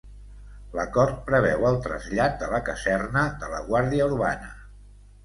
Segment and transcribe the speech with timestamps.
[0.77, 4.51] L'acord preveu el trasllat de la caserna de la Guàrdia Urbana.